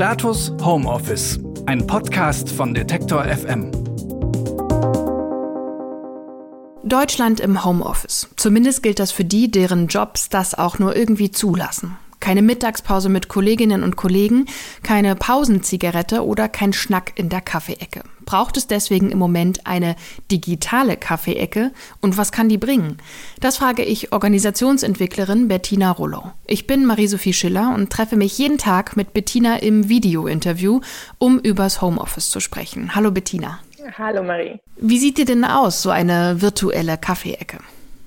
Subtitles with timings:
[0.00, 3.70] Status Homeoffice, ein Podcast von Detektor FM.
[6.82, 8.26] Deutschland im Homeoffice.
[8.36, 11.98] Zumindest gilt das für die, deren Jobs das auch nur irgendwie zulassen.
[12.18, 14.46] Keine Mittagspause mit Kolleginnen und Kollegen,
[14.82, 18.02] keine Pausenzigarette oder kein Schnack in der Kaffeeecke.
[18.30, 19.96] Braucht es deswegen im Moment eine
[20.30, 22.98] digitale Kaffeeecke und was kann die bringen?
[23.40, 26.30] Das frage ich Organisationsentwicklerin Bettina Rollo.
[26.46, 30.80] Ich bin Marie-Sophie Schiller und treffe mich jeden Tag mit Bettina im Video-Interview,
[31.18, 32.94] um übers Homeoffice zu sprechen.
[32.94, 33.58] Hallo Bettina.
[33.98, 34.60] Hallo Marie.
[34.76, 37.58] Wie sieht dir denn aus, so eine virtuelle Kaffeeecke?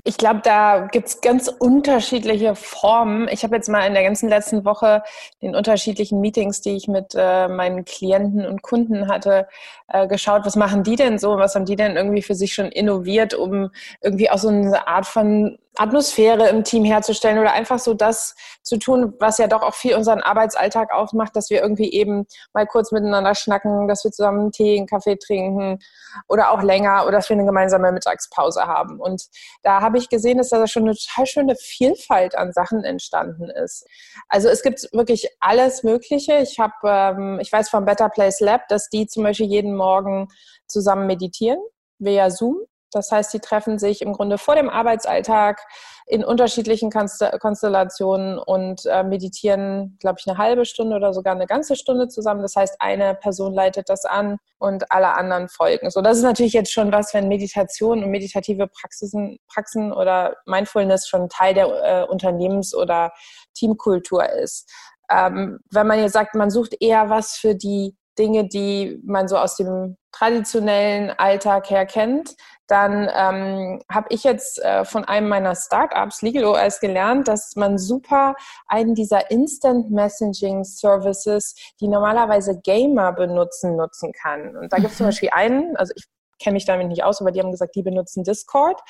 [0.06, 3.26] Ich glaube, da gibt's ganz unterschiedliche Formen.
[3.28, 5.02] Ich habe jetzt mal in der ganzen letzten Woche
[5.40, 9.48] den unterschiedlichen Meetings, die ich mit äh, meinen Klienten und Kunden hatte,
[9.88, 12.66] äh, geschaut, was machen die denn so, was haben die denn irgendwie für sich schon
[12.66, 13.70] innoviert, um
[14.02, 18.78] irgendwie auch so eine Art von Atmosphäre im Team herzustellen oder einfach so das zu
[18.78, 22.92] tun, was ja doch auch viel unseren Arbeitsalltag ausmacht, dass wir irgendwie eben mal kurz
[22.92, 25.80] miteinander schnacken, dass wir zusammen einen Tee, einen Kaffee trinken
[26.28, 29.00] oder auch länger oder dass wir eine gemeinsame Mittagspause haben.
[29.00, 29.24] Und
[29.62, 33.86] da habe ich gesehen, dass da schon eine total schöne Vielfalt an Sachen entstanden ist.
[34.28, 36.38] Also es gibt wirklich alles Mögliche.
[36.38, 40.28] Ich habe, ähm, ich weiß vom Better Place Lab, dass die zum Beispiel jeden Morgen
[40.66, 41.58] zusammen meditieren
[41.98, 42.58] via Zoom
[42.94, 45.60] das heißt, sie treffen sich im Grunde vor dem Arbeitsalltag
[46.06, 51.76] in unterschiedlichen Konstellationen und äh, meditieren, glaube ich, eine halbe Stunde oder sogar eine ganze
[51.76, 52.42] Stunde zusammen.
[52.42, 55.90] Das heißt, eine Person leitet das an und alle anderen folgen.
[55.90, 61.08] So, das ist natürlich jetzt schon was, wenn Meditation und meditative Praxisen, Praxen oder Mindfulness
[61.08, 63.12] schon Teil der äh, Unternehmens- oder
[63.54, 64.70] Teamkultur ist.
[65.10, 69.36] Ähm, wenn man jetzt sagt, man sucht eher was für die Dinge, die man so
[69.36, 75.54] aus dem traditionellen Alltag her kennt, dann ähm, habe ich jetzt äh, von einem meiner
[75.54, 78.34] Startups, LegalOS, gelernt, dass man super
[78.68, 84.56] einen dieser Instant Messaging Services, die normalerweise Gamer benutzen, nutzen kann.
[84.56, 85.08] Und da gibt es zum mhm.
[85.08, 86.04] Beispiel einen, also ich
[86.38, 88.80] kenne mich damit nicht aus, aber die haben gesagt, die benutzen Discord.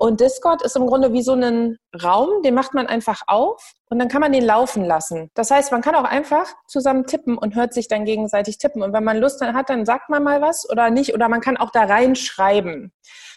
[0.00, 3.98] Und Discord ist im Grunde wie so ein Raum, den macht man einfach auf und
[3.98, 5.28] dann kann man den laufen lassen.
[5.34, 8.82] Das heißt, man kann auch einfach zusammen tippen und hört sich dann gegenseitig tippen.
[8.82, 11.14] Und wenn man Lust hat, dann sagt man mal was oder nicht.
[11.14, 12.92] Oder man kann auch da reinschreiben.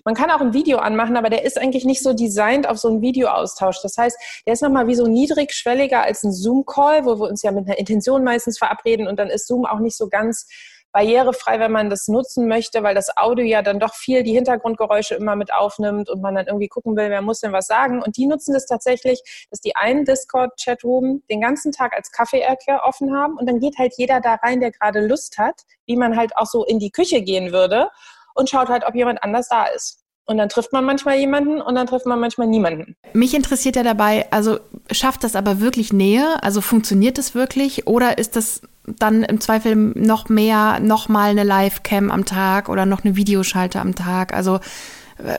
[0.06, 2.90] Man kann auch ein Video anmachen, aber der ist eigentlich nicht so designt auf so
[2.90, 3.82] einen Videoaustausch.
[3.82, 7.52] Das heißt, der ist nochmal wie so niedrigschwelliger als ein Zoom-Call, wo wir uns ja
[7.52, 10.48] mit einer Intention meistens verabreden und dann ist Zoom auch nicht so ganz
[10.92, 15.16] barrierefrei, wenn man das nutzen möchte, weil das Audio ja dann doch viel die Hintergrundgeräusche
[15.16, 18.02] immer mit aufnimmt und man dann irgendwie gucken will, wer muss denn was sagen.
[18.02, 23.16] Und die nutzen das tatsächlich, dass die einen Discord-Chatroom den ganzen Tag als Kaffee-Ecke offen
[23.16, 26.36] haben und dann geht halt jeder da rein, der gerade Lust hat, wie man halt
[26.38, 27.90] auch so in die Küche gehen würde
[28.36, 30.00] und schaut halt, ob jemand anders da ist.
[30.26, 32.96] Und dann trifft man manchmal jemanden und dann trifft man manchmal niemanden.
[33.14, 34.60] Mich interessiert ja dabei, also
[34.92, 36.42] schafft das aber wirklich Nähe?
[36.44, 37.88] Also funktioniert das wirklich?
[37.88, 42.86] Oder ist das dann im Zweifel noch mehr, noch mal eine Live-Cam am Tag oder
[42.86, 44.34] noch eine Videoschalte am Tag?
[44.34, 44.60] Also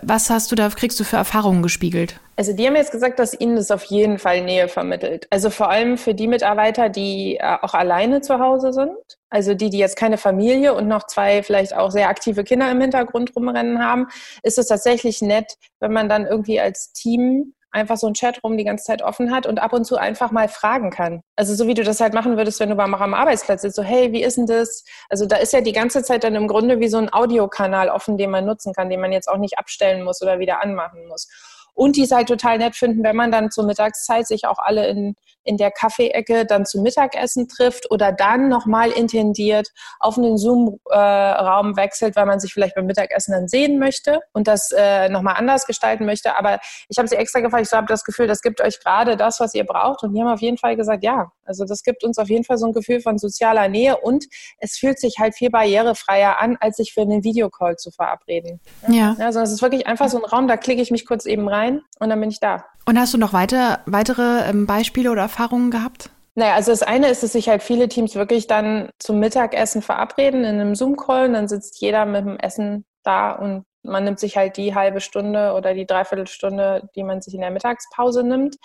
[0.02, 2.20] was hast du da, kriegst du für Erfahrungen gespiegelt?
[2.36, 5.26] Also die haben jetzt gesagt, dass ihnen das auf jeden Fall Nähe vermittelt.
[5.30, 8.96] Also vor allem für die Mitarbeiter, die äh, auch alleine zu Hause sind.
[9.28, 12.80] Also die, die jetzt keine Familie und noch zwei vielleicht auch sehr aktive Kinder im
[12.80, 14.06] Hintergrund rumrennen haben,
[14.42, 18.64] ist es tatsächlich nett, wenn man dann irgendwie als Team einfach so ein Chatroom die
[18.64, 21.22] ganze Zeit offen hat und ab und zu einfach mal fragen kann.
[21.36, 23.82] Also so wie du das halt machen würdest, wenn du mal am Arbeitsplatz sitzt, so
[23.82, 24.84] hey, wie ist denn das?
[25.08, 28.18] Also da ist ja die ganze Zeit dann im Grunde wie so ein Audiokanal offen,
[28.18, 31.28] den man nutzen kann, den man jetzt auch nicht abstellen muss oder wieder anmachen muss.
[31.74, 34.86] Und die es halt total nett finden, wenn man dann zur Mittagszeit sich auch alle
[34.88, 39.68] in, in der Kaffeeecke dann zum Mittagessen trifft oder dann nochmal intendiert
[40.00, 44.72] auf einen Zoom-Raum wechselt, weil man sich vielleicht beim Mittagessen dann sehen möchte und das
[44.72, 46.36] äh, nochmal anders gestalten möchte.
[46.36, 49.40] Aber ich habe sie extra gefragt, ich habe das Gefühl, das gibt euch gerade das,
[49.40, 50.02] was ihr braucht.
[50.02, 52.58] Und die haben auf jeden Fall gesagt, ja, also das gibt uns auf jeden Fall
[52.58, 54.26] so ein Gefühl von sozialer Nähe und
[54.58, 58.60] es fühlt sich halt viel barrierefreier an, als sich für einen Videocall zu verabreden.
[58.88, 59.16] Ja.
[59.18, 61.82] Also es ist wirklich einfach so ein Raum, da klicke ich mich kurz eben rein
[61.98, 62.64] und dann bin ich da.
[62.84, 66.10] Und hast du noch weiter, weitere ähm, Beispiele oder Erfahrungen gehabt?
[66.34, 70.44] Naja, also das eine ist, dass sich halt viele Teams wirklich dann zum Mittagessen verabreden
[70.44, 74.36] in einem Zoom-Call und dann sitzt jeder mit dem Essen da und man nimmt sich
[74.36, 78.56] halt die halbe Stunde oder die Dreiviertelstunde, die man sich in der Mittagspause nimmt.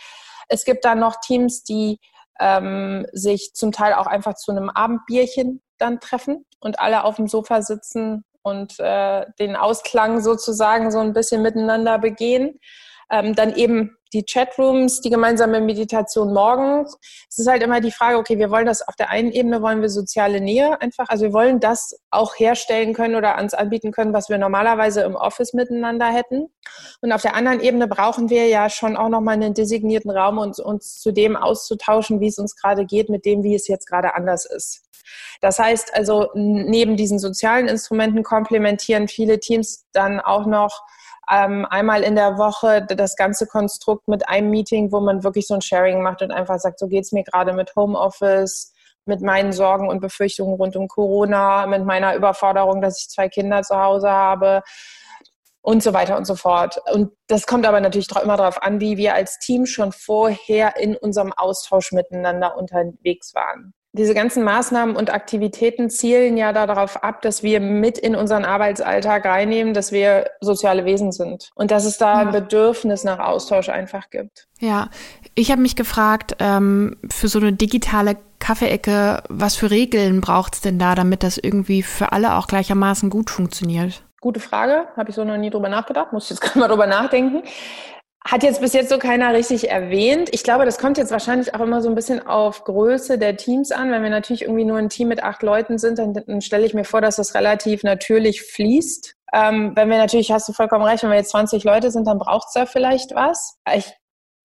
[0.48, 2.00] Es gibt dann noch Teams, die
[2.40, 7.28] ähm, sich zum Teil auch einfach zu einem Abendbierchen dann treffen und alle auf dem
[7.28, 12.60] Sofa sitzen und äh, den Ausklang sozusagen so ein bisschen miteinander begehen.
[13.10, 16.98] Ähm, dann eben die Chatrooms, die gemeinsame Meditation morgens.
[17.30, 19.82] Es ist halt immer die Frage, okay, wir wollen das auf der einen Ebene, wollen
[19.82, 24.14] wir soziale Nähe einfach, also wir wollen das auch herstellen können oder ans anbieten können,
[24.14, 26.48] was wir normalerweise im Office miteinander hätten.
[27.02, 30.60] Und auf der anderen Ebene brauchen wir ja schon auch nochmal einen designierten Raum, uns,
[30.60, 34.16] uns zu dem auszutauschen, wie es uns gerade geht, mit dem, wie es jetzt gerade
[34.16, 34.84] anders ist.
[35.42, 40.82] Das heißt also, neben diesen sozialen Instrumenten komplementieren viele Teams dann auch noch
[41.32, 45.54] ähm, einmal in der Woche das ganze Konstrukt mit einem Meeting, wo man wirklich so
[45.54, 48.74] ein Sharing macht und einfach sagt, so geht es mir gerade mit Homeoffice,
[49.06, 53.62] mit meinen Sorgen und Befürchtungen rund um Corona, mit meiner Überforderung, dass ich zwei Kinder
[53.64, 54.64] zu Hause habe
[55.62, 56.80] und so weiter und so fort.
[56.94, 60.96] Und das kommt aber natürlich immer darauf an, wie wir als Team schon vorher in
[60.96, 67.44] unserem Austausch miteinander unterwegs waren diese ganzen Maßnahmen und Aktivitäten zielen ja darauf ab, dass
[67.44, 72.22] wir mit in unseren Arbeitsalltag reinnehmen, dass wir soziale Wesen sind und dass es da
[72.22, 72.28] ja.
[72.28, 74.48] ein Bedürfnis nach Austausch einfach gibt.
[74.60, 74.90] Ja,
[75.36, 80.62] ich habe mich gefragt, ähm, für so eine digitale Kaffeeecke, was für Regeln braucht es
[80.62, 84.04] denn da, damit das irgendwie für alle auch gleichermaßen gut funktioniert?
[84.22, 86.88] Gute Frage, habe ich so noch nie drüber nachgedacht, muss ich jetzt gerade mal drüber
[86.88, 87.44] nachdenken.
[88.26, 90.30] Hat jetzt bis jetzt so keiner richtig erwähnt.
[90.34, 93.72] Ich glaube, das kommt jetzt wahrscheinlich auch immer so ein bisschen auf Größe der Teams
[93.72, 93.92] an.
[93.92, 96.74] Wenn wir natürlich irgendwie nur ein Team mit acht Leuten sind, dann, dann stelle ich
[96.74, 99.16] mir vor, dass das relativ natürlich fließt.
[99.34, 102.20] Ähm, wenn wir natürlich, hast du vollkommen recht, wenn wir jetzt 20 Leute sind, dann
[102.20, 103.58] braucht es da vielleicht was.
[103.74, 103.94] Ich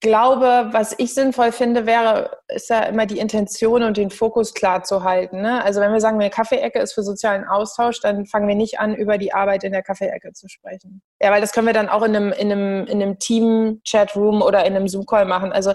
[0.02, 4.82] glaube, was ich sinnvoll finde, wäre, ist ja immer die Intention und den Fokus klar
[4.82, 5.40] zu halten.
[5.40, 5.64] Ne?
[5.64, 8.94] Also wenn wir sagen, eine Kaffeeecke ist für sozialen Austausch, dann fangen wir nicht an,
[8.94, 11.00] über die Arbeit in der Kaffeeecke zu sprechen.
[11.22, 14.66] Ja, weil das können wir dann auch in einem, in einem, in einem Team-Chatroom oder
[14.66, 15.52] in einem Zoom-Call machen.
[15.52, 15.72] Also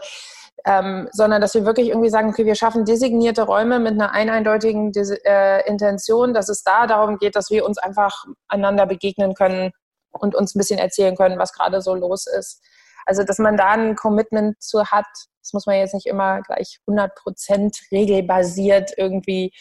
[0.65, 4.91] ähm, sondern dass wir wirklich irgendwie sagen, okay, wir schaffen designierte Räume mit einer eindeutigen
[4.93, 9.71] äh, Intention, dass es da darum geht, dass wir uns einfach einander begegnen können
[10.11, 12.61] und uns ein bisschen erzählen können, was gerade so los ist.
[13.07, 15.05] Also, dass man da ein Commitment zu hat,
[15.41, 19.51] das muss man jetzt nicht immer gleich 100 Prozent regelbasiert irgendwie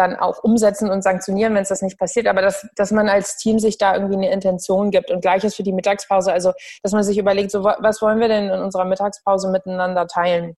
[0.00, 3.36] dann auch umsetzen und sanktionieren, wenn es das nicht passiert, aber dass, dass man als
[3.36, 6.52] Team sich da irgendwie eine Intention gibt und gleiches für die Mittagspause, also
[6.82, 10.56] dass man sich überlegt, so was wollen wir denn in unserer Mittagspause miteinander teilen.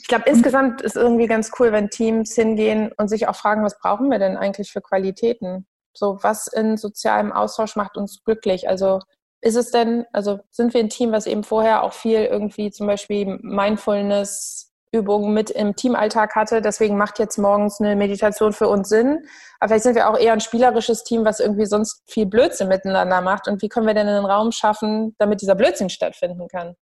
[0.00, 3.78] Ich glaube, insgesamt ist irgendwie ganz cool, wenn Teams hingehen und sich auch fragen, was
[3.78, 5.66] brauchen wir denn eigentlich für Qualitäten?
[5.94, 8.68] So, was in sozialem Austausch macht uns glücklich?
[8.68, 8.98] Also
[9.44, 12.86] ist es denn, also sind wir ein Team, was eben vorher auch viel irgendwie zum
[12.86, 16.62] Beispiel Mindfulness Übungen mit im Teamalltag hatte.
[16.62, 19.26] Deswegen macht jetzt morgens eine Meditation für uns Sinn.
[19.58, 23.20] Aber vielleicht sind wir auch eher ein spielerisches Team, was irgendwie sonst viel Blödsinn miteinander
[23.20, 23.48] macht.
[23.48, 26.76] Und wie können wir denn einen Raum schaffen, damit dieser Blödsinn stattfinden kann?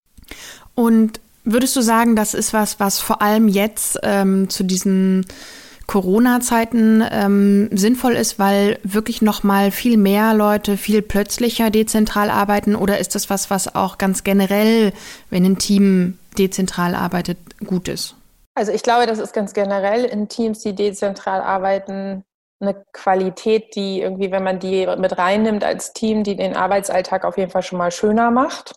[0.75, 5.25] Und würdest du sagen, das ist was, was vor allem jetzt ähm, zu diesen
[5.89, 12.75] Corona-Zeiten ähm, sinnvoll ist, weil wirklich noch mal viel mehr Leute viel plötzlicher dezentral arbeiten?
[12.75, 14.93] Oder ist das was, was auch ganz generell,
[15.31, 18.13] wenn ein Team dezentral arbeitet, gut ist?
[18.53, 22.23] Also ich glaube, das ist ganz generell in Teams, die dezentral arbeiten,
[22.59, 27.39] eine Qualität, die irgendwie, wenn man die mit reinnimmt als Team, die den Arbeitsalltag auf
[27.39, 28.75] jeden Fall schon mal schöner macht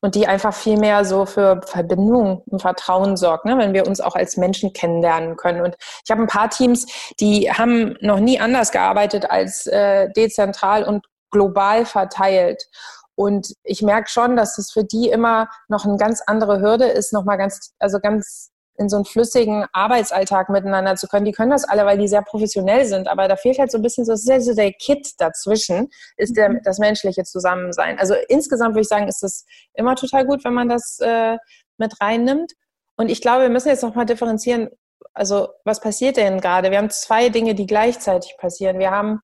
[0.00, 3.58] und die einfach viel mehr so für Verbindung und Vertrauen sorgt, ne?
[3.58, 5.62] wenn wir uns auch als Menschen kennenlernen können.
[5.62, 6.86] Und ich habe ein paar Teams,
[7.20, 12.68] die haben noch nie anders gearbeitet als äh, dezentral und global verteilt.
[13.14, 17.12] Und ich merke schon, dass es für die immer noch eine ganz andere Hürde ist,
[17.12, 21.24] nochmal ganz, also ganz in so einen flüssigen Arbeitsalltag miteinander zu können.
[21.24, 23.82] Die können das alle, weil die sehr professionell sind, aber da fehlt halt so ein
[23.82, 26.60] bisschen so, das ist ja so der Kit dazwischen, ist der, mhm.
[26.64, 27.98] das menschliche Zusammensein.
[27.98, 29.44] Also insgesamt würde ich sagen, ist das
[29.74, 31.36] immer total gut, wenn man das äh,
[31.78, 32.52] mit reinnimmt.
[32.96, 34.70] Und ich glaube, wir müssen jetzt nochmal differenzieren,
[35.12, 36.70] also was passiert denn gerade?
[36.70, 38.78] Wir haben zwei Dinge, die gleichzeitig passieren.
[38.78, 39.20] Wir haben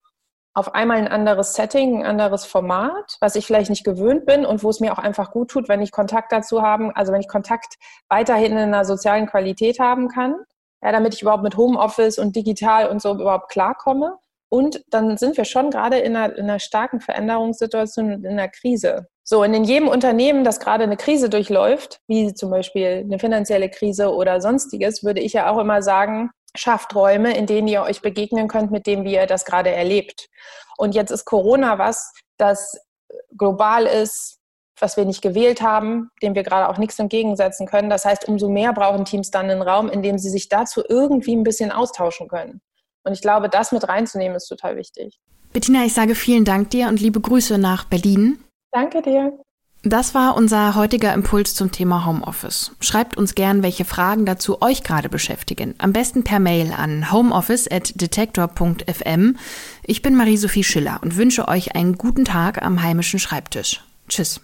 [0.54, 4.62] auf einmal ein anderes Setting, ein anderes Format, was ich vielleicht nicht gewöhnt bin und
[4.62, 7.28] wo es mir auch einfach gut tut, wenn ich Kontakt dazu haben, also wenn ich
[7.28, 7.76] Kontakt
[8.08, 10.36] weiterhin in einer sozialen Qualität haben kann,
[10.82, 14.18] ja, damit ich überhaupt mit Homeoffice und digital und so überhaupt klarkomme.
[14.48, 18.48] Und dann sind wir schon gerade in einer, in einer starken Veränderungssituation und in einer
[18.48, 19.06] Krise.
[19.24, 23.70] So, und in jedem Unternehmen, das gerade eine Krise durchläuft, wie zum Beispiel eine finanzielle
[23.70, 28.02] Krise oder sonstiges, würde ich ja auch immer sagen, schafft Räume, in denen ihr euch
[28.02, 30.28] begegnen könnt, mit dem wie ihr das gerade erlebt.
[30.76, 32.78] Und jetzt ist Corona was, das
[33.36, 34.38] global ist,
[34.78, 37.90] was wir nicht gewählt haben, dem wir gerade auch nichts entgegensetzen können.
[37.90, 41.36] Das heißt, umso mehr brauchen Teams dann einen Raum, in dem sie sich dazu irgendwie
[41.36, 42.60] ein bisschen austauschen können.
[43.04, 45.20] Und ich glaube, das mit reinzunehmen ist total wichtig.
[45.52, 48.42] Bettina, ich sage vielen Dank dir und liebe Grüße nach Berlin.
[48.72, 49.38] Danke dir.
[49.84, 52.70] Das war unser heutiger Impuls zum Thema Homeoffice.
[52.78, 55.74] Schreibt uns gern, welche Fragen dazu euch gerade beschäftigen.
[55.78, 59.36] Am besten per Mail an homeoffice@detektor.fm.
[59.82, 63.82] Ich bin Marie-Sophie Schiller und wünsche euch einen guten Tag am heimischen Schreibtisch.
[64.08, 64.40] Tschüss.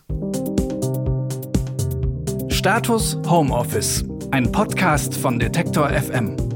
[2.49, 4.05] Status Homeoffice.
[4.33, 6.48] Ein Podcast von Detektor FM.